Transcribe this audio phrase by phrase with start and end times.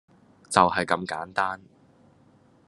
[0.49, 1.61] 就係咁簡單